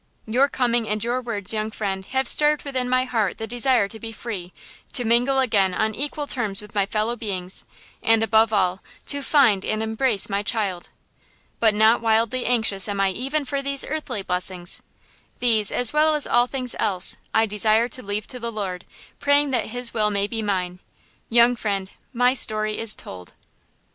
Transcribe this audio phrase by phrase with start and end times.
[0.25, 3.99] Your coming and your words, young friend, have stirred within my heart the desire to
[3.99, 4.51] be free,
[4.93, 7.65] to mingle again on equal terms with my fellow beings,
[8.01, 10.89] and above all, to find and embrace my child.
[11.59, 14.81] But not wildly anxious am I even for these earthly blessings.
[15.39, 18.85] These, as well as all things else, I desire to leave to the Lord,
[19.19, 20.79] praying that His will may be mine.
[21.29, 23.33] Young friend, my story is told."